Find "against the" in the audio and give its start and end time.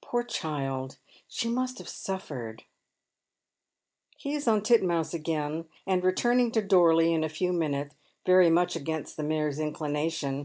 8.76-9.22